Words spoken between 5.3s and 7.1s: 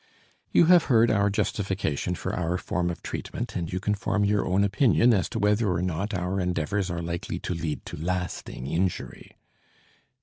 whether or not our endeavors are